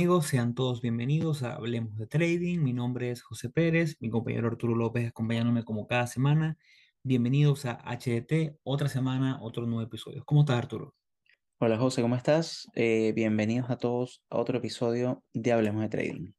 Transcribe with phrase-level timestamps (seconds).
[0.00, 0.26] Hola, ¿qué tal amigos?
[0.28, 2.60] Sean todos bienvenidos a Hablemos de Trading.
[2.60, 6.56] Mi nombre es José Pérez, mi compañero Arturo López acompañándome como cada semana.
[7.02, 10.24] Bienvenidos a HDT, otra semana, otro nuevo episodio.
[10.24, 10.94] ¿Cómo estás, Arturo?
[11.58, 12.66] Hola José, ¿cómo estás?
[12.74, 16.32] Eh, bienvenidos a todos a otro episodio de Hablemos de Trading.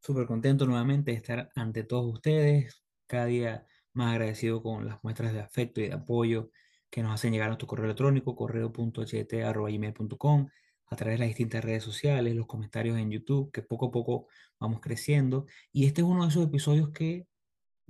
[0.00, 5.34] Súper contento nuevamente de estar ante todos ustedes, cada día más agradecido con las muestras
[5.34, 6.48] de afecto y de apoyo
[6.88, 10.48] que nos hacen llegar a nuestro correo electrónico, correo.ht.gmail.com,
[10.90, 14.26] a través de las distintas redes sociales, los comentarios en YouTube, que poco a poco
[14.58, 15.46] vamos creciendo.
[15.72, 17.26] Y este es uno de esos episodios que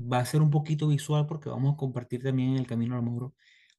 [0.01, 2.99] va a ser un poquito visual porque vamos a compartir también en el camino a
[2.99, 3.33] lo mejor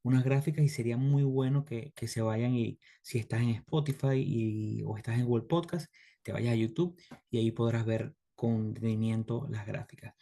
[0.03, 4.15] unas gráficas y sería muy bueno que, que se vayan y si estás en Spotify
[4.15, 5.91] y, o estás en Google Podcast,
[6.23, 6.99] te vayas a YouTube
[7.29, 10.13] y ahí podrás ver con detenimiento las gráficas.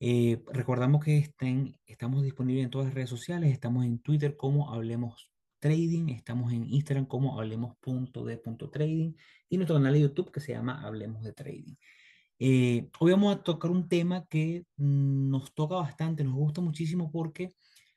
[0.00, 4.72] Eh, recordamos que estén, estamos disponibles en todas las redes sociales, estamos en Twitter como
[4.72, 5.33] Hablemos
[5.64, 9.14] Trading, estamos en Instagram como hablemos.de.trading
[9.48, 11.76] y nuestro canal de YouTube que se llama Hablemos de Trading.
[12.38, 17.10] Eh, hoy vamos a tocar un tema que mm, nos toca bastante, nos gusta muchísimo
[17.10, 17.54] porque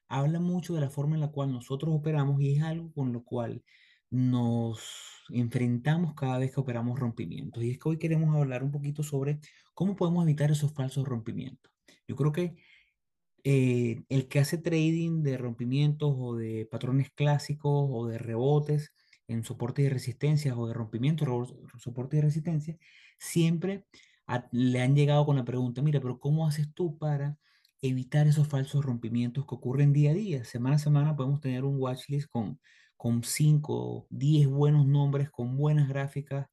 [0.07, 3.25] habla mucho de la forma en la cual nosotros operamos y es algo con lo
[3.25, 3.61] cual
[4.09, 4.79] nos
[5.27, 7.61] enfrentamos cada vez que operamos rompimientos.
[7.63, 9.39] Y es que hoy queremos hablar un poquito sobre
[9.73, 11.69] cómo podemos evitar esos falsos rompimientos.
[12.07, 12.55] Yo creo que
[13.49, 18.91] eh, el que hace trading de rompimientos o de patrones clásicos o de rebotes
[19.29, 22.77] en soporte y resistencias o de rompimientos, soporte y resistencia,
[23.17, 23.85] siempre
[24.51, 27.37] le han llegado con la pregunta, mira, pero ¿cómo haces tú para
[27.81, 30.43] evitar esos falsos rompimientos que ocurren día a día?
[30.43, 32.59] Semana a semana podemos tener un watchlist con,
[32.97, 36.47] con 5, 10 buenos nombres, con buenas gráficas,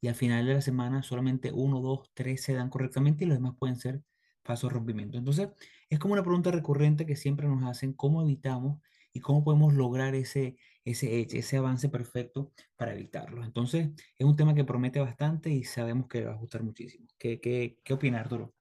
[0.00, 3.36] y al final de la semana solamente uno, dos, tres se dan correctamente y los
[3.36, 4.02] demás pueden ser
[4.44, 5.18] falsos rompimientos.
[5.18, 5.50] Entonces,
[5.88, 8.80] es como una pregunta recurrente que siempre nos hacen, ¿cómo evitamos
[9.12, 13.44] y cómo podemos lograr ese, ese, ese avance perfecto para evitarlo.
[13.44, 17.06] Entonces, es un tema que promete bastante y sabemos que le va a gustar muchísimo.
[17.18, 18.54] ¿Qué, qué, qué opinas, Arturo?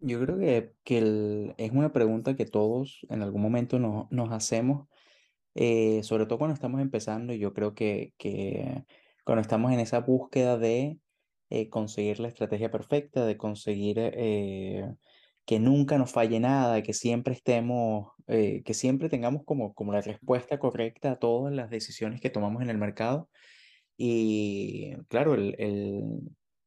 [0.00, 4.88] Yo creo que, que es una pregunta que todos en algún momento nos, nos hacemos,
[5.54, 7.32] eh, sobre todo cuando estamos empezando.
[7.34, 8.84] Yo creo que, que
[9.24, 10.98] cuando estamos en esa búsqueda de
[11.50, 14.92] eh, conseguir la estrategia perfecta, de conseguir eh,
[15.44, 20.00] que nunca nos falle nada, que siempre estemos, eh, que siempre tengamos como, como la
[20.00, 23.28] respuesta correcta a todas las decisiones que tomamos en el mercado.
[23.96, 26.02] Y claro, el, el,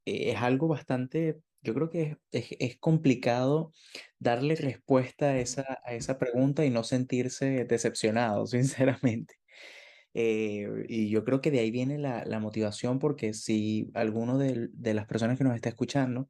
[0.06, 3.72] es algo bastante, yo creo que es, es, complicado
[4.20, 9.36] darle respuesta a esa, a esa pregunta y no sentirse decepcionado, sinceramente.
[10.14, 14.70] Eh, y yo creo que de ahí viene la, la motivación porque si alguno de,
[14.72, 16.30] de, las personas que nos está escuchando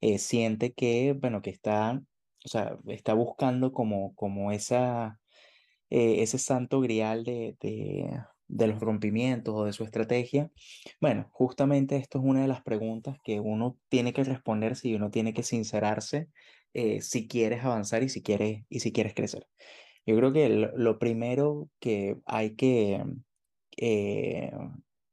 [0.00, 2.00] eh, siente que, bueno, que está,
[2.44, 5.18] o sea, está buscando como, como esa,
[5.90, 10.50] eh, ese santo grial de, de, los rompimientos o de su estrategia.
[11.00, 15.10] Bueno, justamente esto es una de las preguntas que uno tiene que responder si uno
[15.10, 16.28] tiene que sincerarse
[16.78, 19.46] eh, si quieres avanzar y si quieres, y si quieres crecer.
[20.04, 23.02] Yo creo que lo, lo primero que hay que,
[23.78, 24.52] eh,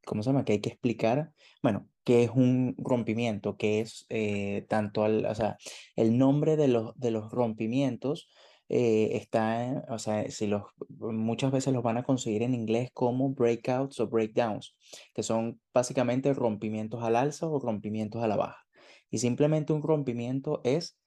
[0.06, 0.46] ¿cómo se llama?
[0.46, 1.32] Que hay que explicar,
[1.62, 5.58] bueno, qué es un rompimiento, qué es eh, tanto, al, o sea,
[5.96, 8.30] el nombre de los, de los rompimientos
[8.70, 10.64] eh, está, o sea, si los,
[11.00, 14.76] muchas veces los van a conseguir en inglés como breakouts o breakdowns,
[15.14, 18.66] que son básicamente rompimientos al alza o rompimientos a la baja.
[19.10, 20.98] Y simplemente un rompimiento es,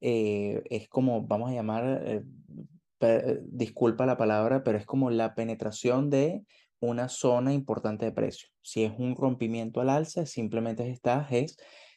[0.00, 2.22] eh, es como, vamos a llamar,
[3.42, 6.44] disculpa la palabra, pero es como la penetración de
[6.80, 8.48] una zona importante de precio.
[8.62, 11.56] Si es un rompimiento al alza, simplemente estás es,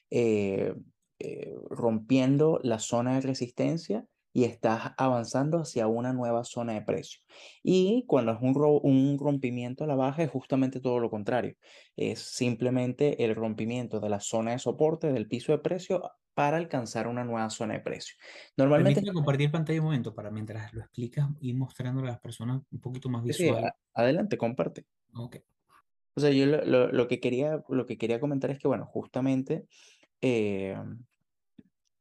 [0.09, 0.73] eh,
[1.19, 7.21] eh, rompiendo la zona de resistencia y estás avanzando hacia una nueva zona de precio.
[7.63, 11.55] Y cuando es un, un rompimiento a la baja es justamente todo lo contrario.
[11.95, 16.03] Es simplemente el rompimiento de la zona de soporte del piso de precio
[16.33, 18.15] para alcanzar una nueva zona de precio.
[18.55, 18.95] Normalmente...
[18.95, 22.79] Permíteme compartir pantalla un momento para mientras lo explicas ir mostrando a las personas un
[22.79, 23.63] poquito más visual.
[23.63, 24.85] Sí, adelante, comparte.
[25.13, 25.37] Ok.
[26.15, 28.85] O sea, yo lo, lo, lo, que quería, lo que quería comentar es que, bueno,
[28.85, 29.65] justamente
[30.21, 30.75] eh,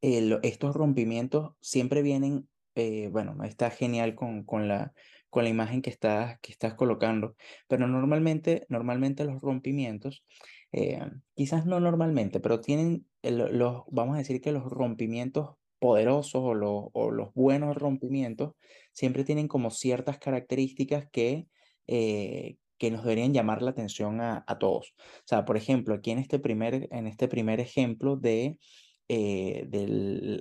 [0.01, 4.93] el, estos rompimientos siempre vienen, eh, bueno, está genial con, con, la,
[5.31, 7.37] con la imagen que estás, que estás colocando,
[7.67, 10.25] pero normalmente, normalmente los rompimientos,
[10.73, 11.01] eh,
[11.35, 16.85] quizás no normalmente, pero tienen los, vamos a decir que los rompimientos poderosos o los,
[16.93, 18.55] o los buenos rompimientos
[18.93, 21.47] siempre tienen como ciertas características que,
[21.87, 24.95] eh, que nos deberían llamar la atención a, a, todos.
[24.99, 28.59] O sea, por ejemplo, aquí en este primer, en este primer ejemplo de
[29.09, 29.87] eh, de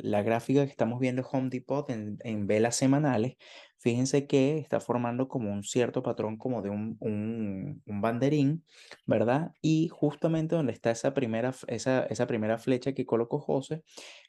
[0.03, 3.37] la gráfica que estamos viendo Home Depot en, en, velas semanales,
[3.77, 8.65] fíjense que está formando como un cierto patrón como de un, un, banderín,
[9.05, 9.51] ¿verdad?
[9.61, 13.83] Y justamente donde está esa primera, esa, esa primera flecha que colocó José,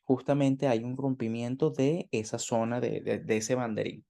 [0.05, 4.05] justamente hay un rompimiento de esa zona de, de, de ese banderín.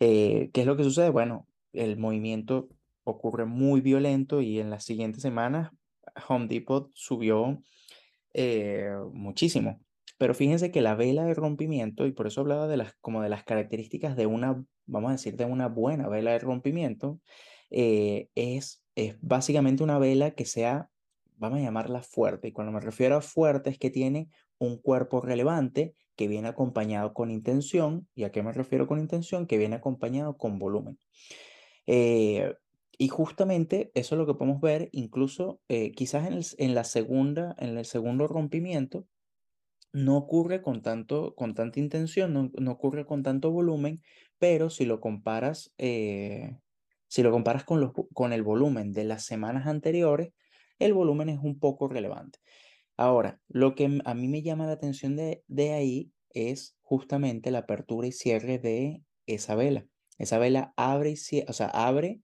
[0.00, 1.10] Eh, ¿Qué es lo que sucede?
[1.10, 2.68] Bueno, el movimiento
[3.04, 5.72] ocurre muy violento y en las siguientes semanas
[6.28, 7.62] Home Depot subió
[8.40, 9.80] eh, muchísimo.
[10.16, 13.28] Pero fíjense que la vela de rompimiento, y por eso hablaba de las, como de
[13.28, 17.20] las características de una, vamos a decir, de una buena vela de rompimiento,
[17.70, 20.88] eh, es, es básicamente una vela que sea,
[21.36, 22.48] vamos a llamarla fuerte.
[22.48, 27.14] Y cuando me refiero a fuerte es que tiene un cuerpo relevante que viene acompañado
[27.14, 28.08] con intención.
[28.14, 29.46] ¿Y a qué me refiero con intención?
[29.46, 30.98] Que viene acompañado con volumen.
[31.86, 32.54] Eh,
[32.96, 36.84] y justamente eso es lo que podemos ver incluso eh, quizás en, el, en, la
[36.84, 39.06] segunda, en el segundo rompimiento,
[39.92, 44.02] no ocurre con, tanto, con tanta intención, no, no ocurre con tanto volumen,
[44.38, 46.58] pero si lo comparas, eh,
[47.06, 50.32] si lo comparas con, los, con el volumen de las semanas anteriores,
[50.78, 52.38] el volumen es un poco relevante.
[52.96, 57.60] Ahora, lo que a mí me llama la atención de, de ahí es justamente la
[57.60, 59.86] apertura y cierre de esa vela.
[60.18, 62.20] Esa vela abre y cierra, o sea, abre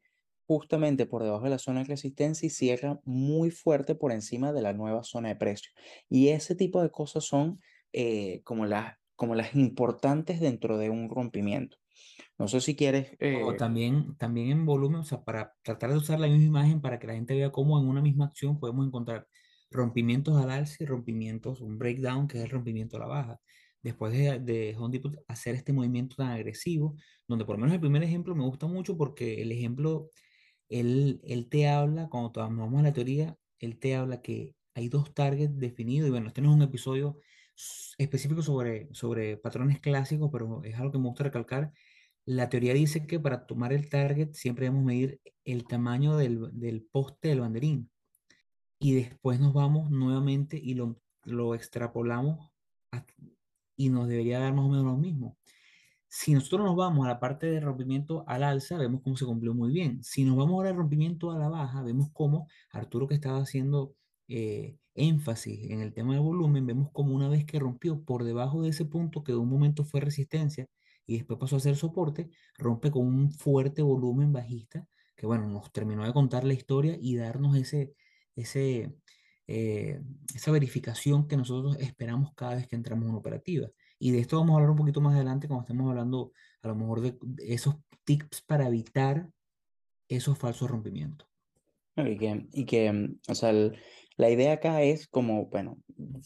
[0.46, 4.62] justamente por debajo de la zona de resistencia y cierra muy fuerte por encima de
[4.62, 5.70] la nueva zona de precio.
[6.08, 7.60] Y ese tipo de cosas son
[7.92, 11.76] eh, como, las, como las importantes dentro de un rompimiento.
[12.38, 13.12] No sé si quieres...
[13.12, 13.56] O Eh...
[13.56, 17.06] también, también en volumen, o sea, para tratar de usar la misma imagen para que
[17.06, 19.26] la gente vea cómo en una misma acción podemos encontrar
[19.70, 23.40] rompimientos al alza y rompimientos, un breakdown que es el rompimiento a la baja.
[23.82, 26.96] Después de, de Home Depot hacer este movimiento tan agresivo,
[27.28, 30.08] donde por lo menos el primer ejemplo me gusta mucho porque el ejemplo
[30.68, 35.58] él, él te habla, cuando tomamos la teoría, él te habla que hay dos targets
[35.58, 37.18] definidos, y bueno, este no es un episodio
[37.98, 41.72] específico sobre, sobre patrones clásicos, pero es algo que me gusta recalcar.
[42.26, 46.82] La teoría dice que para tomar el target siempre debemos medir el tamaño del, del
[46.82, 47.90] poste del banderín.
[48.78, 52.50] Y después nos vamos nuevamente y lo, lo extrapolamos
[53.76, 55.36] y nos debería dar más o menos lo mismo.
[56.16, 59.52] Si nosotros nos vamos a la parte de rompimiento al alza, vemos cómo se cumplió
[59.52, 60.04] muy bien.
[60.04, 63.96] Si nos vamos ahora al rompimiento a la baja, vemos cómo Arturo que estaba haciendo
[64.28, 68.62] eh, énfasis en el tema del volumen, vemos como una vez que rompió por debajo
[68.62, 70.68] de ese punto que de un momento fue resistencia
[71.04, 74.86] y después pasó a ser soporte, rompe con un fuerte volumen bajista
[75.16, 77.92] que bueno, nos terminó de contar la historia y darnos ese,
[78.36, 80.00] eh,
[80.34, 83.68] esa verificación que nosotros esperamos cada vez que entramos en operativa.
[83.98, 86.32] Y de esto vamos a hablar un poquito más adelante cuando estemos hablando
[86.62, 89.28] a lo mejor de, esos tips para evitar
[90.08, 91.28] esos falsos rompimientos.
[91.96, 93.78] Y que, y que mm, o sea, el,
[94.16, 95.78] la idea acá es como, bueno,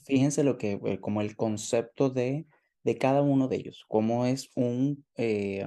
[0.04, 2.46] fíjense lo que, eh, como el concepto de,
[2.84, 5.66] de cada uno de ellos, cómo es un, eh,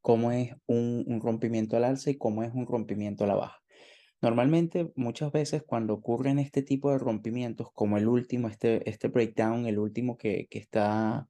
[0.00, 3.62] cómo es un, un rompimiento al alza y cómo es un rompimiento a la baja.
[4.22, 9.66] Normalmente, muchas veces cuando ocurren este tipo de rompimientos, como el último, este, este breakdown,
[9.66, 11.28] el último que, que está,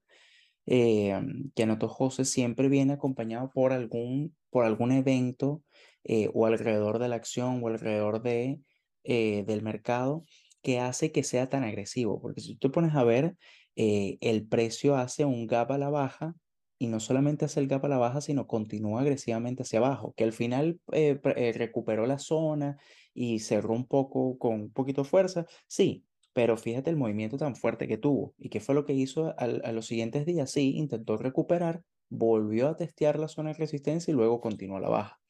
[0.66, 1.20] eh,
[1.54, 5.62] que anotó José, siempre viene acompañado por algún, por algún evento
[6.04, 8.60] eh, o alrededor de la acción o alrededor de,
[9.04, 10.25] eh, del mercado
[10.62, 12.20] que hace que sea tan agresivo.
[12.20, 13.37] Porque si tú te pones a ver,
[13.76, 16.34] el precio hace un gap a la baja
[16.78, 20.25] y no solamente hace el gap a la baja, sino continúa agresivamente hacia abajo, que
[20.25, 22.78] al final eh, eh, recuperó la zona
[23.14, 27.56] y cerró un poco con un poquito de fuerza, sí, pero fíjate el movimiento tan
[27.56, 30.76] fuerte que tuvo y qué fue lo que hizo a, a los siguientes días, sí,
[30.76, 35.21] intentó recuperar, volvió a testear la zona de resistencia y luego continuó la baja.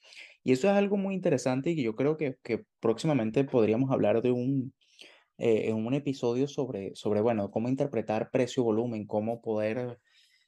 [0.43, 4.31] Y eso es algo muy interesante y yo creo que, que próximamente podríamos hablar de
[4.33, 4.75] un,
[5.39, 9.99] eh, en un episodio sobre, sobre, bueno, cómo interpretar precio-volumen, cómo poder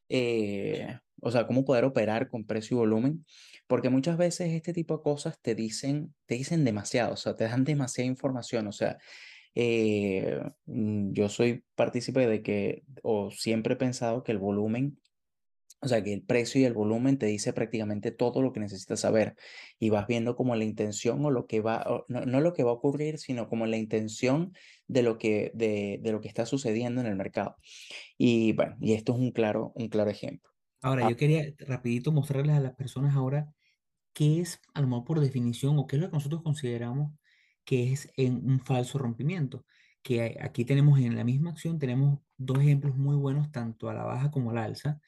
[0.09, 3.25] eh, o sea, cómo poder operar con precio y volumen,
[3.67, 7.45] porque muchas veces este tipo de cosas te dicen, te dicen demasiado, o sea, te
[7.45, 8.99] dan demasiada información, o sea,
[9.55, 15.01] eh, mm, yo soy partícipe de que, o siempre he pensado que el volumen,
[15.81, 19.01] o sea, que el precio y el volumen te dice prácticamente todo lo que necesitas
[19.01, 19.37] saber
[19.79, 22.71] y vas viendo como la intención o lo que va, no, no, lo que va
[22.71, 24.53] a ocurrir, sino como la intención
[24.89, 27.57] de lo que, de, de lo que está sucediendo en el mercado.
[28.19, 30.51] Y bueno, y esto es un claro, un claro ejemplo.
[30.83, 33.53] Ahora, Ah, yo quería rapidito mostrarles a las personas ahora
[34.15, 37.13] qué es, a lo mejor por definición, o qué es lo que nosotros consideramos
[37.65, 39.67] que es en un falso rompimiento.
[40.03, 44.05] Que aquí tenemos en la misma acción, tenemos dos ejemplos muy buenos, tanto a la
[44.05, 45.01] baja como a la alza.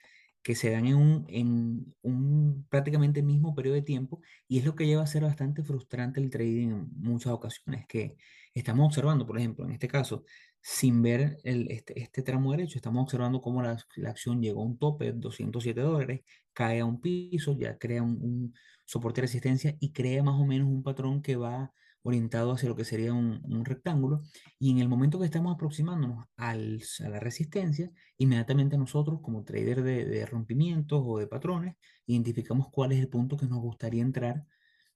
[0.42, 4.74] Que se dan en un, en un prácticamente mismo periodo de tiempo y es lo
[4.74, 8.16] que lleva a ser bastante frustrante el trading en muchas ocasiones, que
[8.54, 10.24] estamos observando, por ejemplo, en este caso,
[10.60, 14.66] sin ver el, este, este tramo derecho, estamos observando cómo la, la acción llegó a
[14.66, 18.54] un tope, 207 dólares, cae a un piso, ya crea un, un
[18.84, 22.76] soporte de resistencia y crea más o menos un patrón que va orientado hacia lo
[22.76, 24.22] que sería un, un rectángulo
[24.58, 29.82] y en el momento que estamos aproximándonos al, a la resistencia, inmediatamente nosotros como trader
[29.82, 31.76] de, de rompimientos o de patrones,
[32.06, 34.44] identificamos cuál es el punto que nos gustaría entrar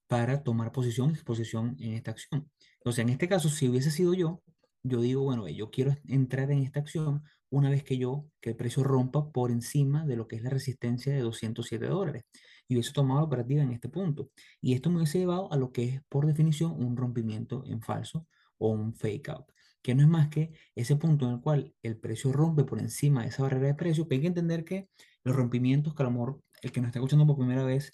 [0.07, 2.51] para tomar posición y exposición en esta acción.
[2.79, 4.43] Entonces, en este caso, si hubiese sido yo,
[4.83, 8.57] yo digo, bueno, yo quiero entrar en esta acción una vez que yo, que el
[8.57, 12.25] precio rompa por encima de lo que es la resistencia de 207 dólares.
[12.69, 14.31] Y hubiese tomado la operativa en este punto.
[14.61, 18.27] Y esto me hubiese llevado a lo que es, por definición, un rompimiento en falso
[18.59, 19.47] o un fake out,
[19.83, 23.23] que no es más que ese punto en el cual el precio rompe por encima
[23.23, 24.89] de esa barrera de precio, pero hay que entender que
[25.25, 27.93] los rompimientos, que a lo mejor el que nos está escuchando por primera vez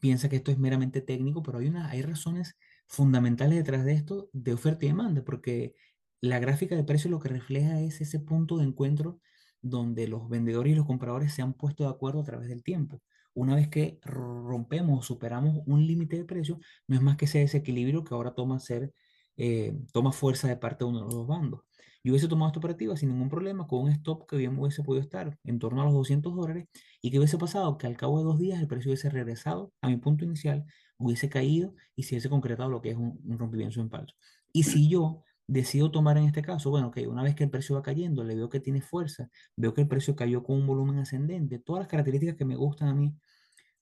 [0.00, 2.56] piensa que esto es meramente técnico, pero hay, una, hay razones
[2.86, 5.74] fundamentales detrás de esto de oferta y demanda, porque
[6.20, 9.20] la gráfica de precio lo que refleja es ese punto de encuentro
[9.62, 13.02] donde los vendedores y los compradores se han puesto de acuerdo a través del tiempo.
[13.34, 17.40] Una vez que rompemos o superamos un límite de precio, no es más que ese
[17.40, 18.92] desequilibrio que ahora toma, ser,
[19.36, 21.60] eh, toma fuerza de parte de uno de los dos bandos.
[22.04, 25.02] Yo hubiese tomado esta operativa sin ningún problema con un stop que bien hubiese podido
[25.02, 26.68] estar en torno a los 200 dólares
[27.00, 29.88] y que hubiese pasado que al cabo de dos días el precio hubiese regresado a
[29.88, 30.64] mi punto inicial,
[30.98, 34.14] hubiese caído y se hubiese concretado lo que es un, un rompimiento en falso.
[34.52, 37.76] Y si yo decido tomar en este caso, bueno, que una vez que el precio
[37.76, 40.98] va cayendo, le veo que tiene fuerza, veo que el precio cayó con un volumen
[40.98, 43.14] ascendente, todas las características que me gustan a mí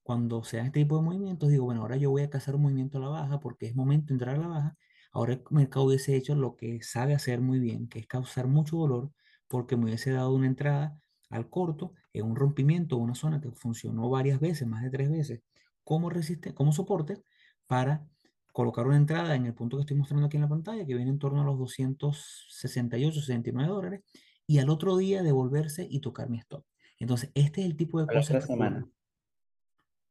[0.02, 2.62] cuando se dan este tipo de movimientos, digo, bueno, ahora yo voy a cazar un
[2.62, 4.76] movimiento a la baja porque es momento de entrar a la baja.
[5.12, 8.76] Ahora el mercado hubiese hecho lo que sabe hacer muy bien, que es causar mucho
[8.78, 9.12] dolor
[9.48, 10.98] porque me hubiese dado una entrada
[11.30, 15.42] al corto en un rompimiento, una zona que funcionó varias veces, más de tres veces,
[15.84, 17.22] como, resiste, como soporte
[17.66, 18.06] para
[18.52, 21.10] colocar una entrada en el punto que estoy mostrando aquí en la pantalla, que viene
[21.10, 24.02] en torno a los 268, 69 dólares,
[24.46, 26.64] y al otro día devolverse y tocar mi stop.
[26.98, 28.86] Entonces, este es el tipo de A la cosas que semana.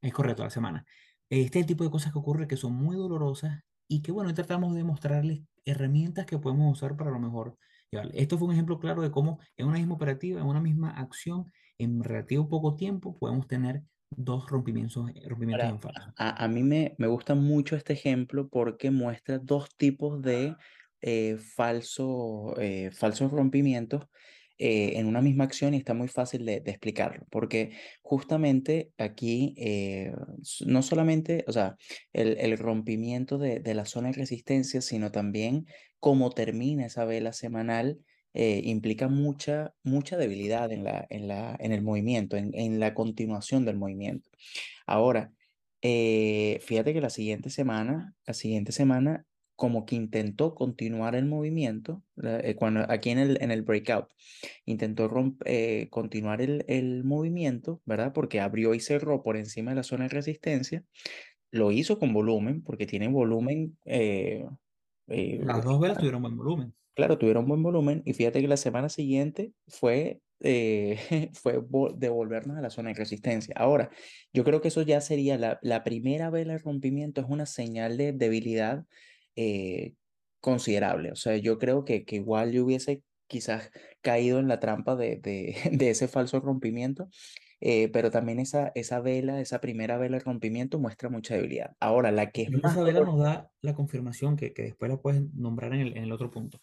[0.01, 0.85] Es correcto, a la semana.
[1.29, 4.33] Este es el tipo de cosas que ocurre que son muy dolorosas y que, bueno,
[4.33, 7.57] tratamos de mostrarles herramientas que podemos usar para lo mejor
[7.91, 8.19] llevarle.
[8.19, 11.51] Esto fue un ejemplo claro de cómo en una misma operativa, en una misma acción,
[11.77, 16.13] en relativo poco tiempo, podemos tener dos rompimientos, rompimientos Ahora, en falso.
[16.15, 20.55] a, a mí me, me gusta mucho este ejemplo porque muestra dos tipos de
[21.01, 24.05] eh, falso, eh, falsos rompimientos
[24.57, 27.71] eh, en una misma acción y está muy fácil de, de explicarlo, porque
[28.03, 30.13] justamente aquí eh,
[30.65, 31.75] no solamente, o sea,
[32.13, 35.65] el, el rompimiento de, de la zona de resistencia, sino también
[35.99, 37.99] cómo termina esa vela semanal.
[38.33, 42.93] Eh, implica mucha, mucha debilidad en la, en la, en el movimiento, en, en la
[42.93, 44.29] continuación del movimiento.
[44.85, 45.33] Ahora,
[45.81, 52.03] eh, fíjate que la siguiente semana, la siguiente semana, como que intentó continuar el movimiento,
[52.23, 54.07] eh, cuando, aquí en el, en el breakout,
[54.65, 55.09] intentó
[55.89, 58.11] continuar el, el movimiento, ¿verdad?
[58.11, 60.83] Porque abrió y cerró por encima de la zona de resistencia.
[61.51, 63.77] Lo hizo con volumen, porque tiene volumen
[65.07, 66.73] Las dos velas tuvieron buen volumen.
[66.95, 70.99] Claro, tuvieron buen volumen y fíjate que la semana siguiente fue, eh,
[71.33, 73.53] fue vo- devolvernos a la zona de resistencia.
[73.57, 73.89] Ahora,
[74.33, 77.97] yo creo que eso ya sería la, la primera vela de rompimiento, es una señal
[77.97, 78.85] de debilidad
[79.35, 79.93] eh,
[80.41, 81.11] considerable.
[81.11, 83.71] O sea, yo creo que, que igual yo hubiese quizás
[84.01, 87.07] caído en la trampa de, de, de ese falso rompimiento,
[87.61, 91.71] eh, pero también esa, esa vela, esa primera vela de rompimiento muestra mucha debilidad.
[91.79, 94.97] Ahora, la que es más esa vela nos da la confirmación que, que después la
[95.01, 96.59] puedes nombrar en el, en el otro punto.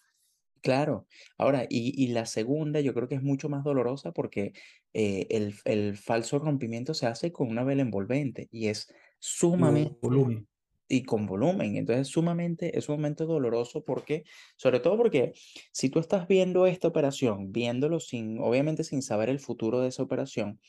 [0.68, 1.06] Claro,
[1.38, 4.52] ahora, y, y la segunda yo creo que es mucho más dolorosa porque
[4.92, 10.46] eh, el, el falso rompimiento se hace con una vela envolvente y es sumamente, volumen.
[10.87, 14.25] y con volumen, entonces sumamente, es sumamente doloroso porque,
[14.56, 15.32] sobre todo porque
[15.72, 20.02] si tú estás viendo esta operación, viéndolo sin, obviamente sin saber el futuro de esa
[20.02, 20.60] operación,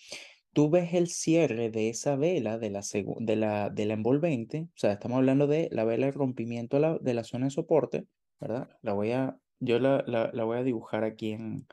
[0.53, 2.83] tú ves el cierre de esa vela, de la,
[3.19, 6.81] de la, de la envolvente, o sea, estamos hablando de la vela de rompimiento de
[6.83, 8.05] la, de la zona de soporte,
[8.39, 8.69] ¿verdad?
[8.81, 11.67] La voy a, yo la, la, voy a dibujar aquí en,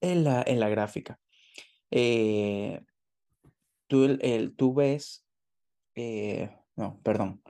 [0.00, 1.20] en la, en la gráfica.
[1.90, 2.80] Eh,
[3.86, 5.26] tú, el- tú ves,
[5.94, 7.42] eh, no, perdón,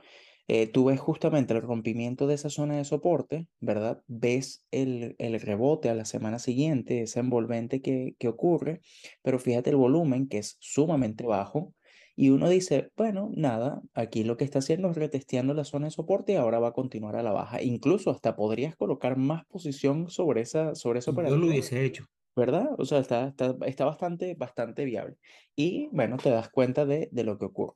[0.47, 4.03] eh, tú ves justamente el rompimiento de esa zona de soporte, ¿verdad?
[4.07, 8.81] Ves el, el rebote a la semana siguiente, ese envolvente que, que ocurre,
[9.21, 11.73] pero fíjate el volumen que es sumamente bajo.
[12.21, 15.91] Y uno dice, bueno, nada, aquí lo que está haciendo es retesteando la zona de
[15.91, 17.63] soporte y ahora va a continuar a la baja.
[17.63, 21.83] Incluso hasta podrías colocar más posición sobre esa, sobre esa Y yo lo operación hubiese
[21.83, 22.05] hecho.
[22.35, 22.75] ¿verdad?
[22.77, 25.15] O sea, está, está, está bastante, bastante viable.
[25.55, 27.73] Y bueno, te das cuenta de, de lo que ocurre.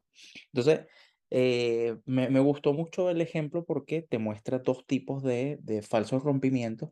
[0.54, 0.82] Entonces,
[1.32, 6.22] eh, me, me, gustó mucho el ejemplo porque te muestra dos tipos de, de falsos
[6.22, 6.92] rompimientos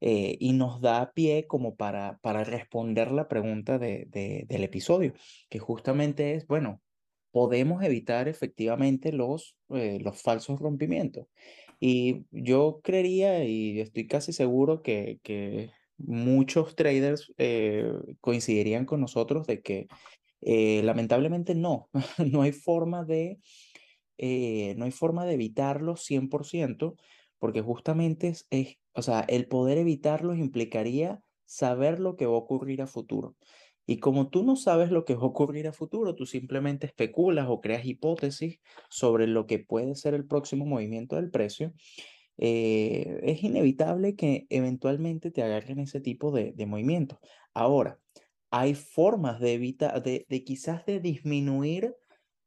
[0.00, 5.12] eh, y nos da pie como para, para responder la pregunta de, de, del episodio,
[5.48, 6.80] que justamente es, bueno,
[7.30, 11.26] podemos evitar efectivamente los, eh, los falsos rompimientos.
[11.80, 19.46] Y yo creería y estoy casi seguro que, que muchos traders eh, coincidirían con nosotros
[19.46, 19.88] de que
[20.40, 21.90] eh, lamentablemente no,
[22.32, 23.38] no hay forma de,
[24.18, 26.96] eh, no hay forma de evitarlo 100%,
[27.38, 32.38] porque justamente es, es, o sea, el poder evitarlos implicaría saber lo que va a
[32.38, 33.36] ocurrir a futuro.
[33.86, 37.46] Y como tú no sabes lo que va a ocurrir a futuro, tú simplemente especulas
[37.48, 38.58] o creas hipótesis
[38.90, 41.72] sobre lo que puede ser el próximo movimiento del precio,
[42.38, 47.20] eh, es inevitable que eventualmente te agarren ese tipo de, de movimientos.
[47.54, 48.00] Ahora,
[48.50, 51.94] hay formas de evitar, de, de quizás de disminuir,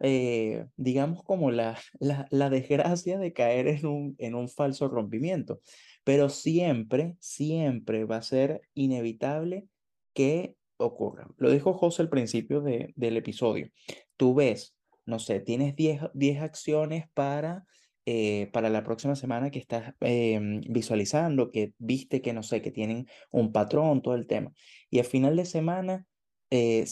[0.02, 5.60] eh, digamos, como la, la, desgracia de caer en un, en un falso rompimiento.
[6.04, 9.66] Pero siempre, siempre va a ser inevitable
[10.14, 11.28] que ocurra.
[11.38, 13.70] Lo dijo José al principio de, del episodio.
[14.18, 17.66] Tú ves, no sé, tienes 10, 10 acciones para
[18.08, 22.72] eh, para la próxima semana que estás em, visualizando, que viste que no sé, que
[22.72, 24.52] tienen un patrón, todo el tema.
[24.90, 26.08] Y al final de semana
[26.50, 26.86] eh,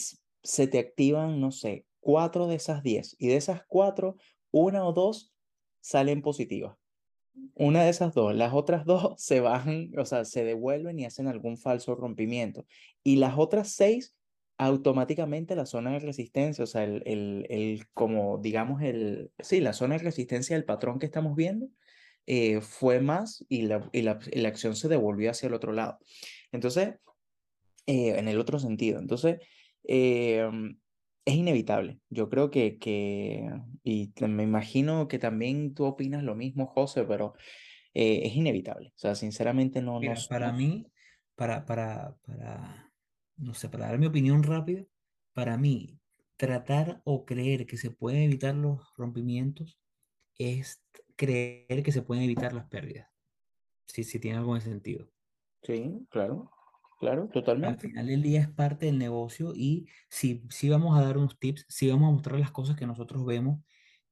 [0.43, 3.15] se te activan, no sé, cuatro de esas diez.
[3.19, 4.17] Y de esas cuatro,
[4.51, 5.33] una o dos
[5.81, 6.75] salen positivas.
[7.53, 11.27] Una de esas dos, las otras dos se bajan, o sea, se devuelven y hacen
[11.27, 12.65] algún falso rompimiento.
[13.03, 14.15] Y las otras seis
[14.57, 19.71] automáticamente la zona de resistencia, o sea, el, el, el, como digamos, el, sí, la
[19.71, 21.69] zona de resistencia del patrón que estamos viendo
[22.27, 25.97] eh, fue más y la, y la, la, acción se devolvió hacia el otro lado.
[26.51, 26.95] Entonces,
[27.85, 28.99] eh, en el otro sentido.
[28.99, 29.39] Entonces,
[29.83, 30.47] eh,
[31.29, 31.99] es inevitable.
[32.09, 33.49] Yo creo que, que,
[33.83, 37.33] y me imagino que también tú opinas lo mismo, José, pero
[37.93, 38.89] es inevitable.
[38.95, 39.99] O sea, sinceramente no...
[39.99, 40.87] Mira, no para mí,
[41.35, 42.89] para, para, para
[43.39, 44.83] no sé, para dar mi opinión rápida,
[45.33, 45.99] para mí,
[46.37, 49.79] tratar o creer que se pueden evitar los rompimientos
[50.37, 50.83] es
[51.15, 53.09] creer que se pueden evitar las pérdidas.
[53.87, 55.09] Si, si tiene algo de sentido.
[55.63, 56.51] Sí, claro,
[56.99, 57.87] claro, totalmente.
[57.87, 61.39] Al final del día es parte del negocio y si, si vamos a dar unos
[61.39, 63.61] tips, si vamos a mostrar las cosas que nosotros vemos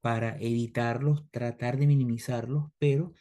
[0.01, 3.13] para evitarlos, tratar de minimizarlos, pero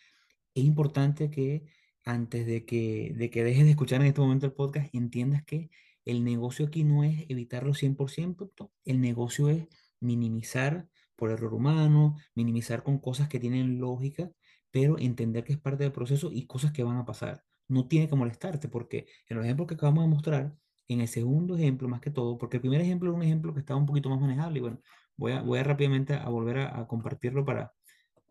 [0.55, 1.65] es importante que
[2.05, 5.71] antes de que, de que dejes de escuchar en este momento el podcast, entiendas que
[6.05, 9.69] el negocio aquí no es evitarlo 100%, el negocio es
[10.01, 14.31] minimizar por error humano, minimizar con cosas que tienen lógica,
[14.71, 17.46] pero entender que es parte del proceso y cosas que van a pasar.
[17.69, 20.57] No tiene que molestarte porque en los ejemplos que acabamos de mostrar,
[20.89, 23.61] en el segundo ejemplo más que todo, porque el primer ejemplo era un ejemplo que
[23.61, 24.81] estaba un poquito más manejable y bueno,
[25.17, 27.73] voy a, voy a rápidamente a volver a, compartirlo para,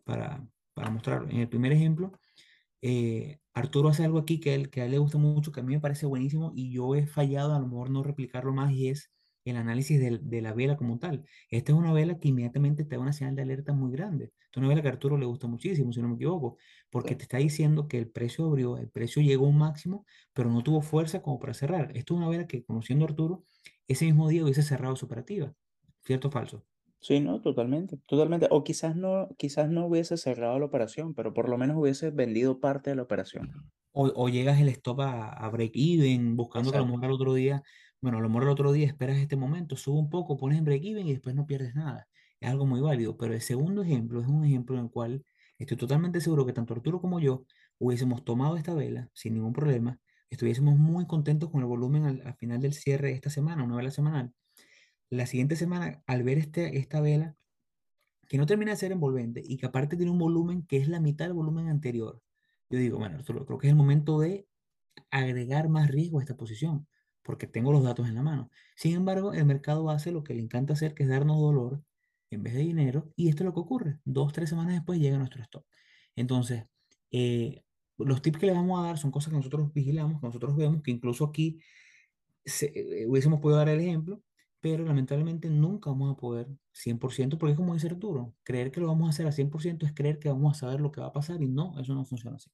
[0.04, 1.28] para, para mostrarlo.
[1.30, 2.12] En el primer ejemplo,
[2.82, 5.62] eh, Arturo hace algo aquí que, él, que a él le gusta mucho, que a
[5.62, 8.88] mí me parece buenísimo y yo he fallado a lo mejor no replicarlo más y
[8.88, 9.10] es
[9.50, 11.24] el análisis de, de, la vela como tal.
[11.50, 14.26] Esta es una vela que inmediatamente te da una señal de alerta muy grande.
[14.26, 16.56] Esta es una vela que a Arturo le gusta muchísimo, si no me equivoco,
[16.90, 20.50] porque te está diciendo que el precio abrió, el precio llegó a un máximo, pero
[20.50, 21.96] no tuvo fuerza como para cerrar.
[21.96, 23.44] Esto es una vela que, conociendo a Arturo,
[23.88, 25.54] ese mismo día hubiese cerrado su operativa.
[26.04, 26.64] ¿Cierto o falso?
[27.00, 28.48] Sí, no, totalmente, totalmente.
[28.50, 32.60] O quizás no, quizás no hubiese cerrado la operación, pero por lo menos hubiese vendido
[32.60, 33.70] parte de la operación.
[33.92, 36.72] O, o llegas el stop a, a break even, buscando Exacto.
[36.72, 37.62] que a lo mejor el otro día,
[38.00, 40.64] bueno, a lo mejor el otro día esperas este momento, sube un poco, pones en
[40.64, 42.08] break even y después no pierdes nada.
[42.40, 43.16] Es algo muy válido.
[43.16, 45.24] Pero el segundo ejemplo es un ejemplo en el cual
[45.58, 47.44] estoy totalmente seguro que tanto Arturo como yo
[47.78, 49.98] hubiésemos tomado esta vela sin ningún problema,
[50.30, 53.76] estuviésemos muy contentos con el volumen al, al final del cierre de esta semana, una
[53.76, 54.32] vela semanal
[55.10, 57.36] la siguiente semana, al ver este, esta vela,
[58.28, 61.00] que no termina de ser envolvente y que aparte tiene un volumen que es la
[61.00, 62.20] mitad del volumen anterior,
[62.68, 64.48] yo digo, bueno, creo que es el momento de
[65.10, 66.88] agregar más riesgo a esta posición,
[67.26, 68.50] porque tengo los datos en la mano.
[68.76, 71.82] Sin embargo, el mercado hace lo que le encanta hacer, que es darnos dolor
[72.30, 73.98] en vez de dinero, y esto es lo que ocurre.
[74.04, 75.64] Dos, tres semanas después llega nuestro stop.
[76.14, 76.64] Entonces,
[77.10, 77.62] eh,
[77.98, 80.82] los tips que le vamos a dar son cosas que nosotros vigilamos, que nosotros vemos,
[80.82, 81.58] que incluso aquí
[82.44, 84.22] se, eh, hubiésemos podido dar el ejemplo,
[84.60, 88.86] pero lamentablemente nunca vamos a poder 100%, porque es como dice Arturo, creer que lo
[88.86, 91.12] vamos a hacer a 100% es creer que vamos a saber lo que va a
[91.12, 92.50] pasar y no, eso no funciona así.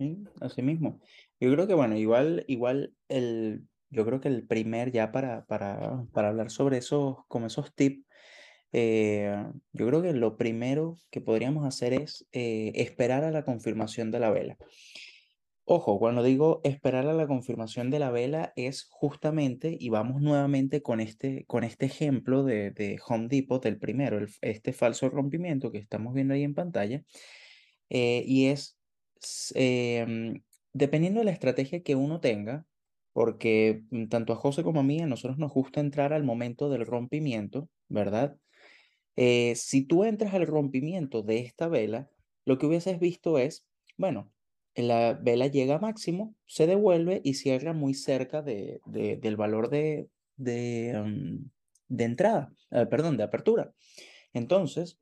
[0.00, 0.98] Sí, así mismo.
[1.40, 6.06] Yo creo que, bueno, igual, igual el, yo creo que el primer ya para, para,
[6.14, 8.06] para hablar sobre esos, como esos tips,
[8.72, 14.10] eh, yo creo que lo primero que podríamos hacer es eh, esperar a la confirmación
[14.10, 14.56] de la vela.
[15.64, 20.80] Ojo, cuando digo esperar a la confirmación de la vela es justamente, y vamos nuevamente
[20.80, 25.78] con este, con este ejemplo de, de Home Depot, el primero, este falso rompimiento que
[25.78, 27.04] estamos viendo ahí en pantalla,
[27.90, 28.79] eh, y es,
[29.54, 32.66] em, dependiendo de la estrategia que uno tenga,
[33.12, 36.70] porque mm, tanto a José como a mí, a nosotros nos gusta entrar al momento
[36.70, 38.36] del rompimiento, ¿verdad?
[39.16, 42.08] Eh, si tú entras al rompimiento de esta vela,
[42.44, 44.32] lo que hubieses visto es, bueno,
[44.74, 49.68] la vela llega a máximo, se devuelve y cierra muy cerca de, de- del valor
[49.68, 51.38] de, de,
[51.88, 53.74] de entrada, eh, perdón, de apertura.
[54.32, 54.98] Entonces,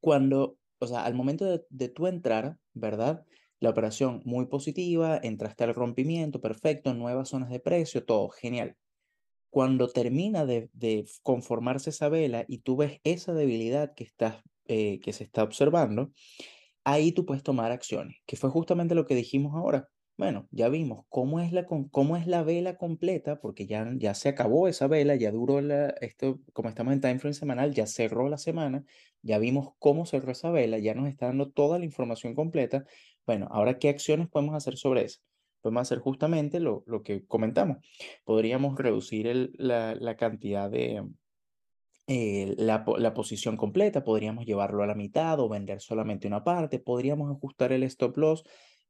[0.00, 3.24] cuando, o sea, al momento de, de tú entrar, ¿verdad?
[3.60, 8.76] La operación muy positiva, entraste al rompimiento, perfecto, nuevas zonas de precio, todo genial.
[9.50, 10.70] Cuando termina de,
[11.22, 16.12] conformarse esa vela y tú ves esa debilidad que, estás, eh, que se está observando,
[16.84, 19.88] ahí tú puedes tomar acciones, que fue justamente lo que dijimos ahora.
[20.18, 24.28] Bueno, ya vimos cómo es la, cómo es la vela completa, porque ya, ya se
[24.28, 28.28] acabó esa vela, ya duró la, esto, como estamos en time frame semanal, ya cerró
[28.28, 28.84] la semana,
[29.22, 32.84] ya vimos cómo cerró esa vela, ya nos está dando toda la información completa.
[33.26, 35.20] Bueno, ahora, ¿qué acciones podemos hacer sobre eso?
[35.60, 37.78] Podemos hacer justamente lo, lo que comentamos.
[38.24, 41.04] Podríamos reducir la, la cantidad de,
[42.08, 46.80] eh, la, la posición completa, podríamos llevarlo a la mitad o vender solamente una parte,
[46.80, 48.44] podríamos ajustar el stop loss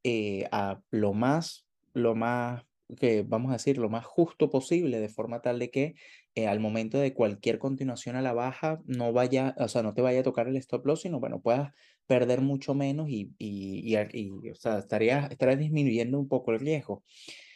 [0.04, 2.64] eh, a lo más, lo más,
[2.98, 5.94] que vamos a decir, lo más justo posible, de forma tal de que
[6.34, 10.02] eh, al momento de cualquier continuación a la baja no vaya, o sea, no te
[10.02, 11.72] vaya a tocar el stop loss, sino bueno, puedas
[12.06, 16.60] perder mucho menos y, y, y, y, o sea, estarías, estarías disminuyendo un poco el
[16.60, 17.02] riesgo.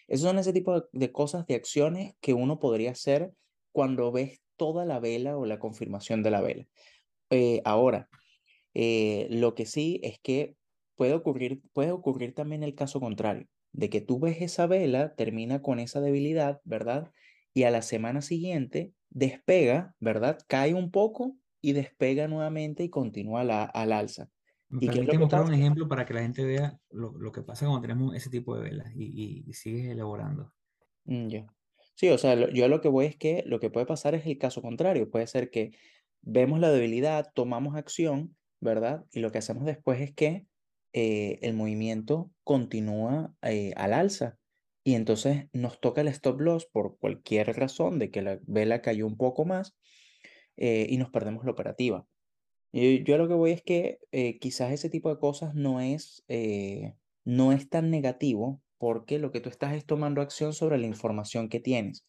[0.09, 3.33] Esos son ese tipo de, de cosas, de acciones que uno podría hacer
[3.73, 6.67] cuando ves toda la vela o la confirmación de la vela.
[7.31, 8.11] Eh, ahora,
[8.75, 10.55] eh, lo que sí es que
[10.97, 15.63] puede ocurrir, puede ocurrir también el caso contrario, de que tú ves esa vela, termina
[15.63, 17.13] con esa debilidad, ¿verdad?
[17.55, 20.39] Y a la semana siguiente despega, ¿verdad?
[20.49, 24.31] Cae un poco y despega nuevamente y continúa la, al alza.
[24.81, 27.83] ¿Y que mostrar un ejemplo para que la gente vea lo, lo que pasa cuando
[27.83, 30.53] tenemos ese tipo de velas y, y, y sigues elaborando.
[31.05, 31.47] Mm, ya.
[31.95, 34.27] Sí, o sea, lo- yo lo que voy es que lo que puede pasar es
[34.27, 35.11] el caso contrario.
[35.11, 35.73] Puede ser que
[36.21, 39.05] vemos la debilidad, tomamos acción, ¿verdad?
[39.13, 40.47] Y lo que hacemos después es que
[40.93, 44.39] eh, el movimiento continúa eh, al alza.
[44.85, 49.07] Y entonces nos toca el stop loss por cualquier razón de que la vela cayó
[49.07, 49.77] un poco más
[50.57, 52.07] eh, y nos perdemos la operativa.
[52.73, 53.99] Yo lo que voy es que
[54.41, 56.25] quizás ese tipo de cosas no es,
[57.23, 61.51] no es tan negativo porque lo que tú estás es tomando acción sobre la información
[61.51, 62.07] que tienes.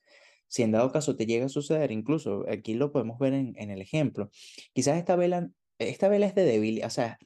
[0.48, 3.72] Si en dado caso te llega a suceder, incluso aquí lo podemos ver en, en
[3.72, 4.30] el ejemplo,
[4.72, 7.19] quizás esta vela, esta vela es de débil, o sea,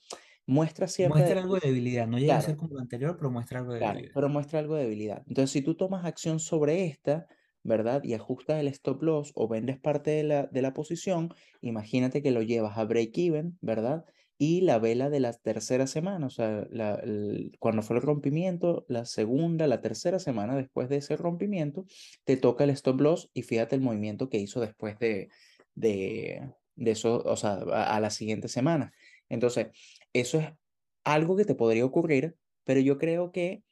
[0.48, 3.32] muestra cierta Muestra algo de debilidad, no llega a ser Claro, como lo anterior, pero
[3.32, 4.14] muestra algo de Claro, debilidad.
[4.14, 5.24] pero muestra algo de debilidad.
[5.28, 7.28] Entonces, si tú tomas acción sobre esta,
[7.64, 8.04] ¿verdad?
[8.04, 11.30] Y ajustas el stop loss o vendes parte de la, de la posición,
[11.62, 14.06] imagínate que lo llevas a break even, ¿verdad?
[14.40, 18.86] Y la vela de la tercera semana, o sea, la, el- cuando fue el rompimiento,
[18.88, 21.86] la segunda, la tercera semana después de ese rompimiento,
[22.24, 25.30] te toca el stop loss y fíjate el movimiento que hizo después de,
[25.76, 28.92] de, de eso, o sea, a a la siguiente semana.
[29.30, 29.68] Entonces,
[30.14, 30.50] eso es
[31.04, 33.64] algo que te podría ocurrir, pero yo creo que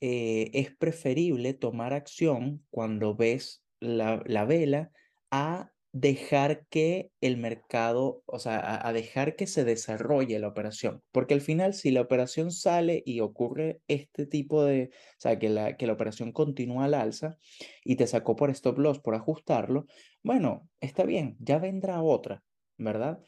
[0.00, 4.90] eh, es preferible tomar acción cuando ves la, la vela
[5.30, 11.02] a dejar que el mercado, o sea, a, a dejar que se desarrolle la operación.
[11.12, 15.50] Porque al final, si la operación sale y ocurre este tipo de, o sea, que
[15.50, 17.36] la, que la operación continúa al alza
[17.84, 19.86] y te sacó por stop loss, por ajustarlo,
[20.22, 22.42] bueno, está bien, ya vendrá otra,
[22.78, 23.20] ¿verdad?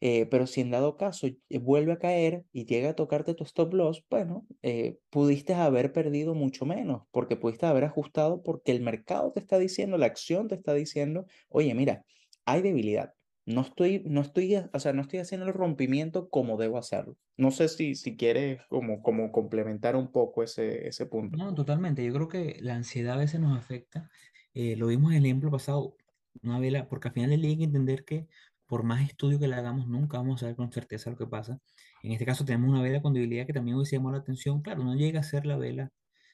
[0.00, 3.44] Eh, pero si en dado caso eh, vuelve a caer y llega a tocarte tu
[3.44, 8.80] stop loss, bueno, eh, pudiste haber perdido mucho menos porque pudiste haber ajustado porque el
[8.80, 12.04] mercado te está diciendo, la acción te está diciendo, oye, mira,
[12.44, 13.14] hay debilidad.
[13.44, 17.16] No estoy, no estoy, o sea, no estoy haciendo el rompimiento como debo hacerlo.
[17.38, 21.38] No sé si, si quieres como, como complementar un poco ese, ese punto.
[21.38, 22.04] No, totalmente.
[22.04, 24.10] Yo creo que la ansiedad a veces nos afecta.
[24.52, 25.96] Eh, lo vimos en el ejemplo pasado,
[26.42, 28.28] una vela, porque al final día hay que entender que
[28.68, 31.60] por más estudio que le hagamos, nunca vamos a saber con certeza lo que pasa.
[32.02, 34.62] En este caso tenemos una vela con debilidad que también hubiese llamado la atención.
[34.62, 35.90] Claro, no llega a ser la vela,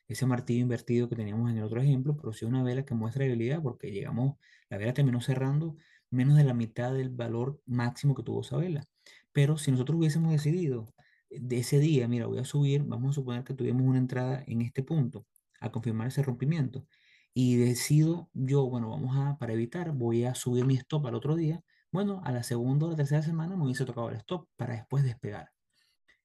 [0.09, 3.25] ese martillo invertido que teníamos en el otro ejemplo, pero sí una vela que muestra
[3.25, 4.37] debilidad porque llegamos,
[4.69, 5.77] la vela terminó cerrando
[6.11, 8.85] menos de la mitad del valor máximo que tuvo esa vela.
[9.33, 10.93] Pero si nosotros hubiésemos decidido
[11.31, 14.63] de ese día, mira, voy a subir, vamos a suponer que tuvimos una entrada en
[14.63, 15.27] este punto,
[15.61, 16.87] a confirmar ese rompimiento,
[17.33, 21.37] y decido yo, bueno, vamos a, para evitar, voy a subir mi stop al otro
[21.37, 21.63] día,
[21.95, 25.05] bueno, a la segunda o la tercera semana me hubiese tocado el stop para después
[25.05, 25.53] despegar.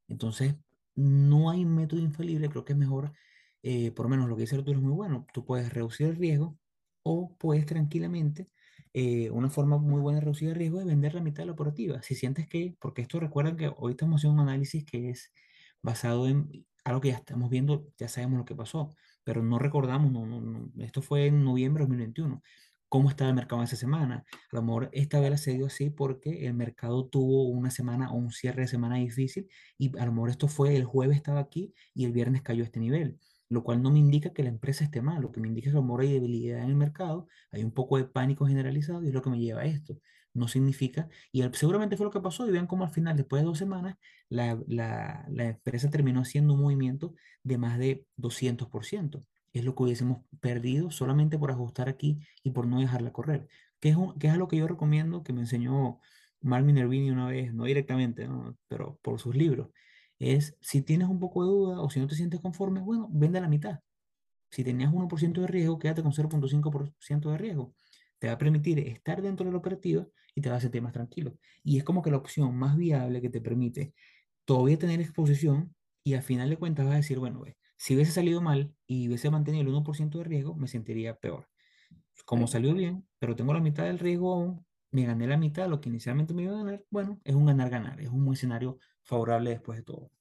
[0.08, 0.56] Entonces,
[0.96, 3.14] no hay método infalible, creo que es mejor,
[3.62, 6.16] eh, por lo menos lo que dice Arturo es muy bueno, tú puedes reducir el
[6.16, 6.58] riesgo
[7.04, 8.48] o puedes tranquilamente,
[8.94, 11.52] eh, una forma muy buena de reducir el riesgo es vender la mitad de la
[11.54, 12.02] operativa.
[12.02, 15.32] Si sientes que, porque esto recuerda que hoy estamos haciendo un análisis que es
[15.84, 20.12] basado en algo que ya estamos viendo, ya sabemos lo que pasó, pero no recordamos,
[20.80, 22.42] esto fue en noviembre de 2021
[22.90, 24.26] cómo estaba el mercado esa semana.
[24.52, 28.16] A lo mejor esta vez se dio así porque el mercado tuvo una semana o
[28.18, 29.48] un cierre de semana difícil
[29.78, 32.66] y a lo mejor esto fue el jueves estaba aquí y el viernes cayó a
[32.66, 35.48] este nivel, lo cual no me indica que la empresa esté mal, lo que me
[35.48, 38.06] indica es que a lo mejor hay debilidad en el mercado, hay un poco de
[38.06, 40.00] pánico generalizado y es lo que me lleva a esto.
[40.34, 43.48] No significa, y seguramente fue lo que pasó, y vean cómo al final, después de
[43.48, 43.98] dos semanas,
[44.30, 49.84] la, la, la empresa terminó haciendo un movimiento de más de 200% es lo que
[49.84, 53.48] hubiésemos perdido solamente por ajustar aquí y por no dejarla correr.
[53.80, 56.00] Que es, un, que es algo que yo recomiendo, que me enseñó
[56.42, 58.28] Mark Minervini una vez, no directamente,
[58.68, 59.70] pero por sus libros.
[60.20, 63.42] Es, si tienes un poco de duda o si no te sientes conforme, bueno, vende
[63.42, 63.80] la mitad.
[64.52, 67.74] Si tenías 1% de riesgo, quédate con 0.5% de riesgo.
[68.18, 70.94] Te va a permitir estar dentro de la operativa y te va a sentir más
[70.94, 71.38] tranquilo.
[71.64, 73.94] Y es como que la opción más viable que te permite
[74.46, 78.12] todavía tener exposición y al final de cuentas vas a decir, bueno, ve, si hubiese
[78.12, 81.48] salido mal y hubiese mantenido el 1% de riesgo, me sentiría peor.
[82.26, 85.70] Como salió bien, pero tengo la mitad del riesgo aún, me gané la mitad de
[85.70, 89.52] lo que inicialmente me iba a ganar, bueno, es un ganar-ganar, es un escenario favorable
[89.52, 90.12] después de todo.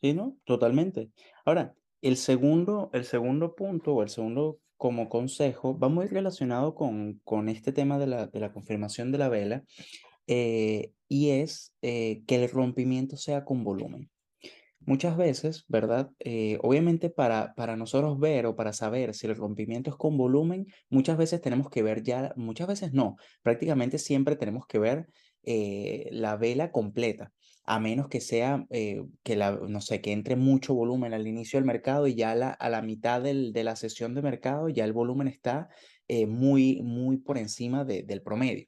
[0.00, 0.38] Sí, ¿no?
[0.44, 1.10] Totalmente.
[1.44, 7.20] Ahora, el segundo, el segundo punto o el segundo como consejo va muy relacionado con,
[7.24, 9.64] con este tema de la, de la confirmación de la vela
[10.26, 14.10] eh, y es eh, que el rompimiento sea con volumen.
[14.86, 16.10] Muchas veces, ¿verdad?
[16.20, 20.66] Eh, obviamente para, para nosotros ver o para saber si el rompimiento es con volumen,
[20.88, 25.08] muchas veces tenemos que ver ya, muchas veces no, prácticamente siempre tenemos que ver
[25.42, 27.30] eh, la vela completa,
[27.64, 31.58] a menos que sea, eh, que la, no sé, que entre mucho volumen al inicio
[31.58, 34.84] del mercado y ya la, a la mitad del, de la sesión de mercado ya
[34.84, 35.68] el volumen está
[36.26, 38.66] muy, muy por encima del promedio.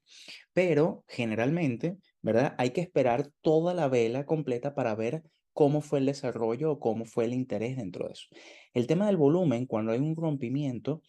[0.52, 2.54] Pero generalmente, ¿verdad?
[2.56, 7.04] Hay que esperar toda la vela completa para ver cómo fue el desarrollo o cómo
[7.04, 8.26] fue el interés dentro de eso.
[8.74, 11.02] El tema del volumen, cuando hay un rompimiento,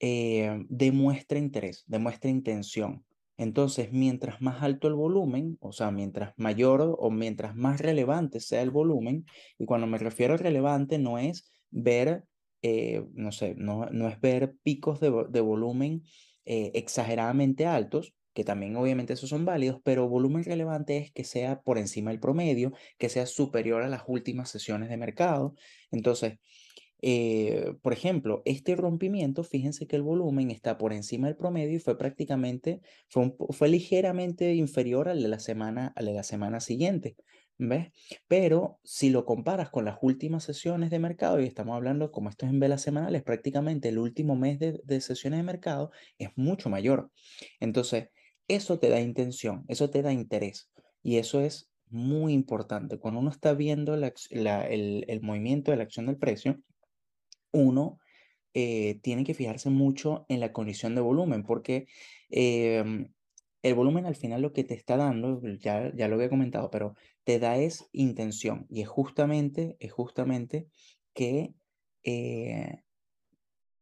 [0.00, 3.04] eh, demuestra interés, demuestra intención.
[3.36, 8.62] Entonces, mientras más alto el volumen, o sea, mientras mayor o mientras más relevante sea
[8.62, 9.26] el volumen,
[9.58, 12.24] y cuando me refiero a relevante no es ver,
[12.62, 16.04] eh, no sé, no, no es ver picos de, volumen
[16.44, 21.62] eh, exageradamente altos, que también obviamente esos son válidos, pero volumen relevante es que sea
[21.62, 25.54] por encima del promedio, que sea superior a las últimas sesiones de mercado.
[25.90, 26.38] Entonces,
[27.06, 31.78] eh, por ejemplo, este rompimiento, fíjense que el volumen está por encima del promedio y
[31.78, 37.16] fue prácticamente, fue, fue ligeramente inferior al de la semana, al de la semana siguiente.
[37.56, 37.92] ¿Ves?
[38.26, 42.46] Pero si lo comparas con las últimas sesiones de mercado, y estamos hablando como esto
[42.46, 46.68] es en velas semanales, prácticamente el último mes de, de sesiones de mercado es mucho
[46.68, 47.12] mayor.
[47.60, 48.08] Entonces,
[48.48, 50.70] eso te da intención, eso te da interés
[51.02, 52.98] y eso es muy importante.
[52.98, 56.60] Cuando uno está viendo el, movimiento de la acción del precio,
[57.52, 57.98] uno
[58.54, 61.86] eh, tiene que fijarse mucho en la condición de volumen porque
[62.30, 63.12] em,
[63.62, 66.94] el volumen al final lo que te está dando, ya, ya lo había comentado, pero
[67.24, 70.68] te da es intención y es justamente, es justamente
[71.14, 71.54] que
[72.02, 72.83] eh,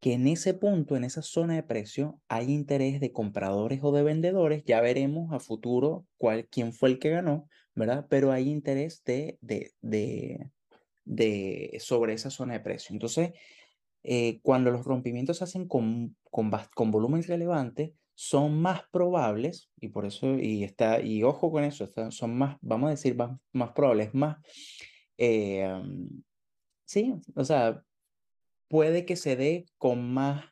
[0.03, 4.03] que en ese punto, en esa zona de precio, hay interés de compradores o de
[4.03, 4.65] vendedores.
[4.67, 8.09] Ya veremos a futuro cuál, quién fue el que ganó, ¿verdad?
[8.11, 10.51] Pero hay interés de, de, de,
[11.05, 12.93] de sobre esa zona de precio.
[12.93, 13.31] Entonces,
[14.03, 19.91] eh, cuando los rompimientos se hacen con, con, con volumen relevante, son más probables, y
[19.91, 23.71] por eso, y está, y ojo con eso, son más, vamos a decir, más, más
[23.71, 24.39] probables, más,
[25.17, 25.81] eh,
[26.87, 27.85] sí, o sea,
[28.73, 30.47] puede que se dé con más,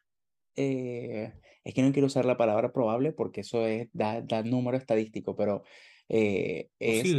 [0.55, 1.33] eh,
[1.65, 5.63] es que no quiero usar la palabra probable porque eso es, da, número estadístico, pero
[6.11, 7.17] eh, es,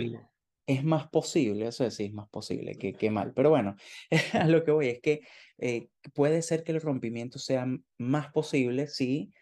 [0.67, 3.33] es más posible, eso sí, es más posible que, que mal.
[3.33, 3.75] Pero bueno,
[4.33, 5.21] a lo que voy es que
[5.57, 7.65] eh, puede ser que el rompimiento sea
[7.97, 9.33] más posible si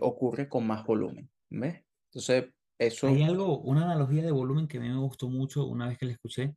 [0.00, 1.84] ocurre con más volumen, ¿ves?
[2.10, 2.46] Entonces,
[2.76, 3.06] eso...
[3.06, 6.06] Hay algo, una analogía de volumen que a mí me gustó mucho una vez que
[6.06, 6.56] la escuché,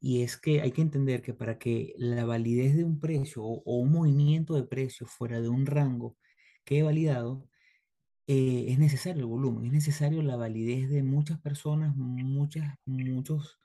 [0.00, 3.78] y es que hay que entender que para que la validez de un precio o,
[3.80, 6.16] un movimiento de precio fuera de un rango
[6.64, 7.48] quede validado,
[8.26, 13.58] eh, es necesario el volumen, es necesario la validez de muchas personas, muchas, muchas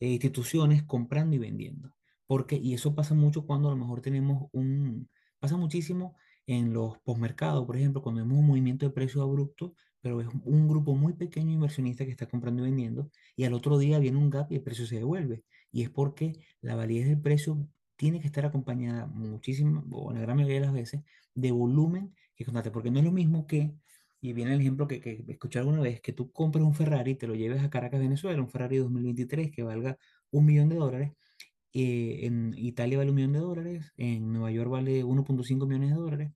[0.00, 1.92] eh, instituciones comprando y vendiendo.
[2.26, 6.98] Porque, y eso pasa mucho cuando a lo mejor tenemos un, pasa muchísimo en los
[7.00, 11.12] postmercados, por ejemplo, cuando vemos un movimiento de precio abrupto, pero es un grupo muy
[11.14, 14.50] pequeño de inversionistas que está comprando y vendiendo, y al otro día viene un gap
[14.50, 15.44] y el precio se devuelve.
[15.70, 20.22] Y es porque la validez del precio tiene que estar acompañada muchísimo, o en la
[20.22, 21.02] gran mayoría de las veces,
[21.34, 23.74] de volumen que contate, porque no es lo mismo que,
[24.20, 27.14] y viene el ejemplo que, que escuché alguna vez, que tú compres un Ferrari y
[27.16, 29.98] te lo lleves a Caracas, Venezuela, un Ferrari 2023 que valga
[30.30, 31.12] un millón de dólares,
[31.72, 35.96] eh, en Italia vale un millón de dólares, en Nueva York vale 1.5 millones de
[35.96, 36.32] dólares,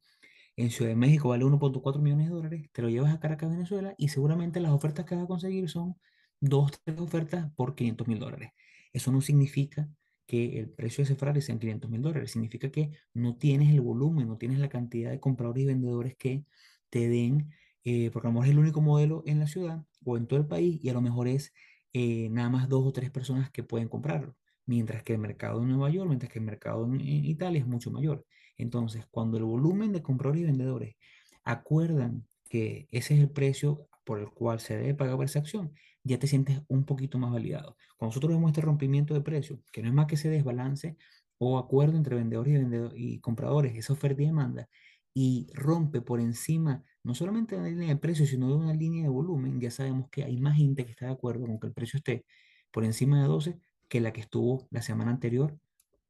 [0.57, 3.95] en Ciudad de México vale 1.4 millones de dólares, te lo llevas a Caracas, Venezuela,
[3.99, 5.97] y seguramente las ofertas que vas a conseguir son
[6.41, 8.51] dos, tres ofertas por 500 mil dólares.
[8.93, 9.89] Eso no significa
[10.27, 13.81] que el precio de ese Ferrari sea 500 mil dólares, significa que no tienes el
[13.81, 16.45] volumen, no tienes la cantidad de compradores y vendedores que
[16.91, 17.51] te den,
[17.85, 20.39] eh, porque a lo mejor es el único modelo en la ciudad o en todo
[20.41, 21.53] el país, y a lo mejor es
[21.93, 25.69] eh, nada más dos o tres personas que pueden comprarlo mientras que el mercado en
[25.69, 28.25] Nueva York, mientras que el mercado en, Italia es mucho mayor.
[28.57, 30.97] Entonces, cuando el volumen de compradores y vendedores
[31.45, 35.73] acuerdan que ese es el precio por el cual se debe pagar por esa acción,
[36.05, 37.77] ya te sientes un poquito más validado.
[37.97, 40.97] Cuando nosotros vemos este rompimiento de precios, que no es más que ese desbalance
[41.39, 44.69] o acuerdo entre vendedores y, vendedores y compradores, esa oferta y demanda,
[45.15, 49.03] y rompe por encima no solamente de la línea de precios, sino de una línea
[49.03, 51.73] de volumen, ya sabemos que hay más gente que está de acuerdo con que el
[51.73, 52.25] precio esté
[52.71, 55.59] por encima de 12 que la que estuvo la semana anterior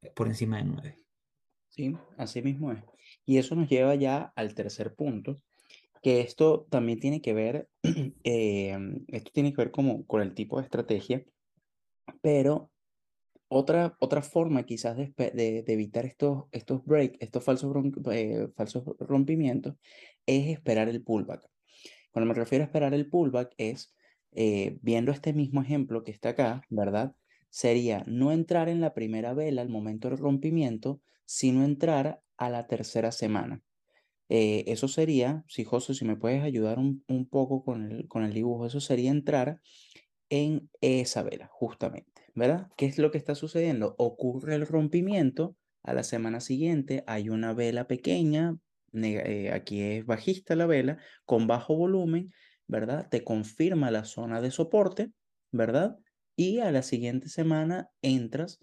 [0.02, 0.96] eh, por encima de 9.
[1.68, 2.84] Sí, así mismo es.
[3.24, 5.40] Y eso nos lleva ya al tercer punto,
[6.02, 7.68] que esto también tiene que ver,
[8.24, 8.76] eh,
[9.08, 11.24] esto tiene que ver como con el tipo de estrategia,
[12.20, 12.70] pero
[13.48, 17.74] otra, otra forma quizás de, de, evitar estos, estos breaks, estos falsos,
[18.12, 19.74] eh, falsos rompimientos,
[20.26, 21.48] es esperar el pullback.
[22.10, 23.94] Cuando me refiero a esperar el pullback es,
[24.80, 27.14] viendo este mismo ejemplo que está acá, ¿verdad?
[27.52, 32.66] sería no entrar en la primera vela al momento del rompimiento, sino entrar a la
[32.66, 33.60] tercera semana.
[34.34, 38.32] Eh, eso sería, si José, si me puedes ayudar un, poco con el, con el
[38.32, 39.60] dibujo, eso sería entrar
[40.30, 42.68] en esa vela, justamente, ¿verdad?
[42.78, 43.94] ¿Qué es lo que está sucediendo?
[43.98, 48.56] Ocurre el rompimiento, a la semana siguiente hay una vela pequeña,
[48.94, 52.32] eh, aquí es bajista la vela, con bajo volumen,
[52.66, 53.10] ¿verdad?
[53.10, 55.10] Te confirma la zona de soporte,
[55.50, 55.98] ¿verdad?
[56.36, 58.58] y a la siguiente semana entras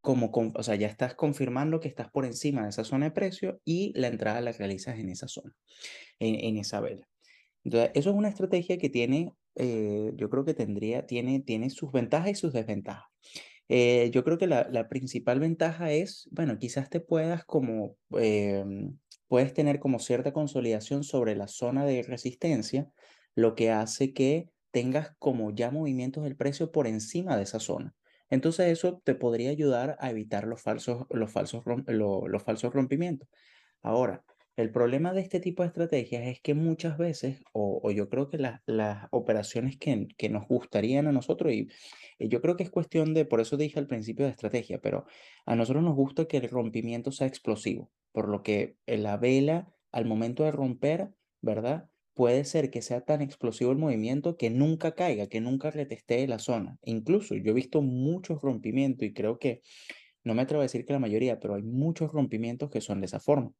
[0.00, 3.60] como, o sea, ya estás confirmando que estás por encima de esa zona de precio
[3.64, 5.54] y la entrada la realizas en esa zona,
[6.18, 7.06] en, esa vela.
[7.64, 11.92] Entonces, eso es una estrategia que tiene, eh, yo creo que tendría, tiene, tiene sus
[11.92, 13.04] ventajas y sus desventajas.
[13.68, 18.98] Eh, yo creo que la, la, principal ventaja es, bueno, quizás te puedas como, em,
[19.28, 22.90] puedes tener como cierta consolidación sobre la zona de resistencia,
[23.36, 27.94] lo que hace que tengas como ya movimientos del precio por encima de esa zona.
[28.30, 33.28] Entonces eso te podría ayudar a evitar los falsos, los falsos, los falsos rompimientos.
[33.82, 34.24] Ahora,
[34.56, 38.38] el problema de este tipo de estrategias es que muchas veces, o, yo creo que
[38.38, 41.68] las operaciones que, que, nos gustarían a nosotros, y,
[42.18, 45.06] y, yo creo que es cuestión de, por eso dije al principio de estrategia, pero
[45.46, 50.04] a nosotros nos gusta que el rompimiento sea explosivo, por lo que la vela al
[50.04, 51.88] momento de romper, ¿verdad?
[52.14, 56.38] Puede ser que sea tan explosivo el movimiento que nunca caiga, que nunca retestee la
[56.38, 56.78] zona.
[56.82, 59.62] Incluso yo he visto muchos rompimientos y creo que,
[60.22, 63.06] no me atrevo a decir que la mayoría, pero hay muchos rompimientos que son de
[63.06, 63.52] esa forma.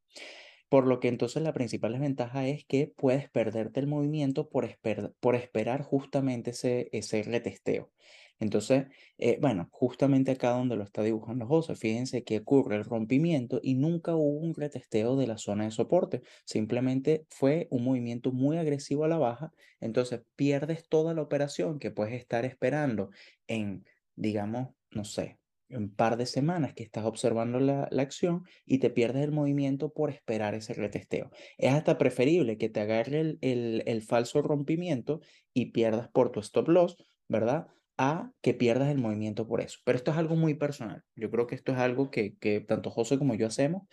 [0.69, 4.77] Por lo que entonces la principal desventaja es que puedes perderte el movimiento por,
[5.19, 7.91] por esperar justamente ese, ese retesteo.
[8.41, 8.87] Entonces,
[9.19, 13.75] eh, bueno, justamente acá donde lo está dibujando José, fíjense que ocurre el rompimiento y
[13.75, 19.05] nunca hubo un retesteo de la zona de soporte, simplemente fue un movimiento muy agresivo
[19.05, 23.11] a la baja, entonces pierdes toda la operación que puedes estar esperando
[23.45, 25.37] en, digamos, no sé,
[25.69, 30.09] un par de semanas que estás observando la, acción y te pierdes el movimiento por
[30.09, 31.29] esperar ese retesteo.
[31.59, 35.21] Es hasta preferible que te agarre el, el, el falso rompimiento
[35.53, 37.67] y pierdas por tu stop loss, ¿verdad?
[38.01, 39.77] A que pierdas el movimiento por eso.
[39.85, 41.03] Pero esto es algo muy personal.
[41.15, 43.83] Yo creo que esto es algo que, que tanto José como yo hacemos,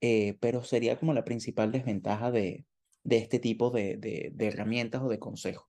[0.00, 2.66] eh, pero sería como la principal desventaja de,
[3.04, 5.68] de este tipo de, de, de, herramientas o de consejos.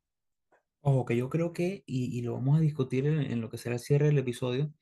[0.81, 3.59] Ojo, que yo creo que, y, y lo vamos a discutir en, en, lo que
[3.59, 4.73] será el cierre del episodio,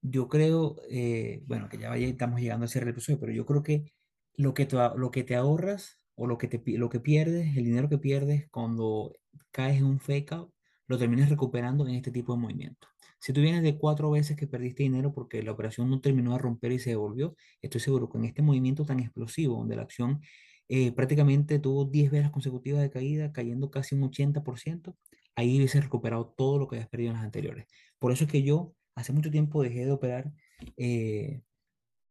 [0.00, 3.46] yo creo, eh, bueno, que ya vaya, estamos llegando al cierre del episodio, pero yo
[3.46, 3.92] creo que
[4.36, 7.64] lo que te, lo que te ahorras o lo que, te, lo que pierdes, el
[7.64, 9.12] dinero que pierdes cuando
[9.50, 10.54] caes en un fake out,
[10.86, 12.88] lo termines recuperando en este tipo de movimiento.
[13.20, 16.38] Si tú vienes de cuatro veces que perdiste dinero porque la operación no terminó de
[16.38, 20.20] romper y se devolvió, estoy seguro que en este movimiento tan explosivo, donde la acción
[20.68, 24.94] eh, prácticamente tuvo 10 veces consecutivas de caída, cayendo casi un 80%,
[25.36, 27.66] ahí hubiese recuperado todo lo que habías perdido en las anteriores.
[27.98, 30.32] Por eso es que yo hace mucho tiempo dejé de operar
[30.76, 31.42] eh,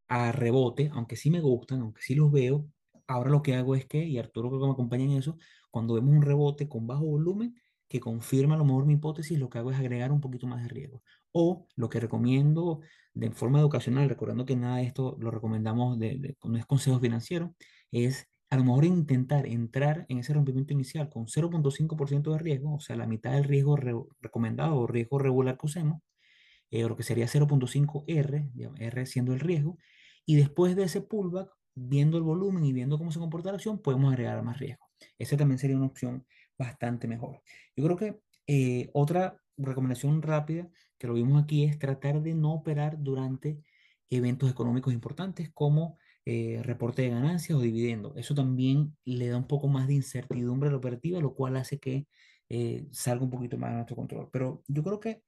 [0.08, 2.68] a rebote, aunque sí me gustan, aunque sí los veo,
[3.08, 5.38] ahora lo que hago es que, y Arturo creo que me acompaña en eso,
[5.72, 7.56] cuando vemos un rebote con bajo volumen
[7.94, 10.64] que confirma a lo mejor mi hipótesis, lo que hago es agregar un poquito más
[10.64, 11.04] de riesgo.
[11.32, 12.80] O lo que recomiendo
[13.14, 17.54] de forma educacional, recordando que nada de esto lo recomendamos, de, no es consejo financiero,
[17.92, 22.80] es a lo mejor intentar entrar en ese rompimiento inicial con 0.5% de riesgo, o
[22.80, 23.78] sea, la mitad del riesgo
[24.20, 26.02] recomendado o riesgo regular que usemos,
[26.72, 29.78] eh, o lo que sería 0.5 R, R siendo el riesgo,
[30.26, 33.80] y después de ese pullback, viendo el volumen y viendo cómo se comporta la acción,
[33.80, 34.88] podemos agregar más riesgo.
[35.18, 36.26] Esa también sería una opción
[36.58, 37.42] bastante mejor.
[37.76, 42.54] Yo creo que eh, otra recomendación rápida que lo vimos aquí es tratar de no
[42.54, 43.60] operar durante
[44.10, 48.14] eventos económicos importantes como eh, reporte de ganancias o dividendo.
[48.16, 51.80] Eso también le da un poco más de incertidumbre a la operativa, lo cual hace
[51.80, 52.08] que
[52.50, 54.30] eh, salga un poquito más de nuestro control.
[54.32, 55.24] Pero yo creo que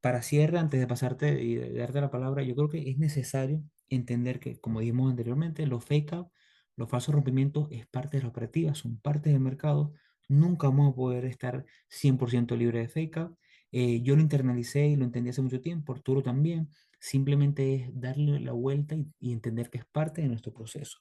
[0.00, 4.40] para cierre, antes de pasarte y darte la palabra, yo creo que es necesario entender
[4.40, 6.28] que, como dijimos anteriormente, los fake out,
[6.76, 9.92] los falsos rompimientos es parte de la operativa, son parte del mercado.
[10.28, 13.38] Nunca vamos a poder estar 100% libre de fake out.
[13.72, 16.68] Eh, yo lo internalicé y lo entendí hace mucho tiempo, Arturo también.
[16.98, 20.98] Simplemente es darle la vuelta y, entender que es parte de nuestro proceso.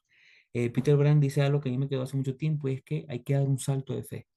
[0.53, 3.05] Eh, Peter Brand dice algo que a mí me quedó hace mucho tiempo es que
[3.09, 4.27] hay que dar un salto de fe.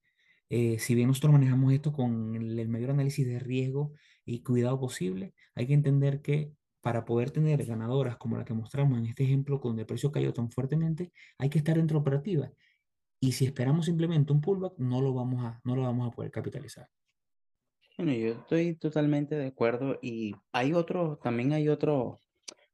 [0.49, 3.93] Eh, si bien nosotros manejamos esto con el mayor análisis de riesgo
[4.25, 6.53] y cuidado posible, hay que entender que
[6.87, 10.31] para poder tener ganadoras como la que mostramos en este ejemplo, donde el precio cayó
[10.31, 12.49] tan fuertemente, hay que estar dentro operativa.
[13.19, 16.31] Y si esperamos simplemente un pullback, no lo vamos a, no lo vamos a poder
[16.31, 16.87] capitalizar.
[17.97, 22.19] Bueno, yo estoy totalmente de acuerdo y hay otro, también hay otro,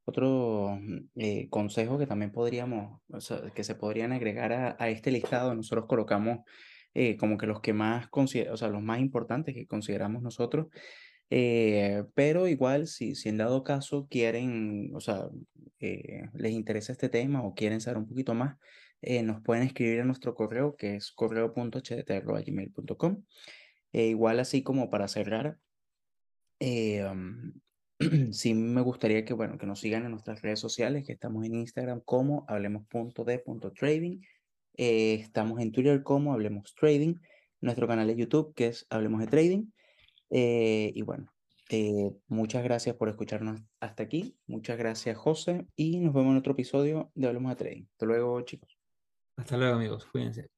[0.06, 0.80] otro
[1.16, 5.56] eh, consejo que también podríamos, o sea, que se podrían agregar a, a este listado.
[5.56, 6.42] Nosotros colocamos
[6.94, 10.68] eh, como que los que más, o sea, los más importantes que consideramos nosotros
[11.36, 15.30] eh, pero igual, si, si en dado caso quieren, o sea,
[15.80, 18.56] eh, les interesa este tema o quieren saber un poquito más,
[19.02, 23.24] eh, nos pueden escribir a nuestro correo que es correo.hdt.gmail.com.
[23.94, 25.58] Igual así como para cerrar,
[26.60, 31.56] sí me gustaría que, bueno, que nos sigan en nuestras redes sociales, que estamos en
[31.56, 34.22] Instagram como hablemos.de.trading,
[34.76, 37.16] estamos en Twitter como Hablemos Trading,
[37.60, 39.66] nuestro canal de YouTube que es Hablemos de Trading.
[40.36, 41.32] Eh, y bueno,
[41.70, 44.36] eh, muchas gracias por escucharnos hasta aquí.
[44.48, 45.68] Muchas gracias, José.
[45.76, 47.84] Y nos vemos en otro episodio de Hablemos de Trading.
[47.92, 48.78] Hasta luego, chicos.
[49.38, 50.06] Hasta luego, amigos.
[50.06, 50.53] Cuídense.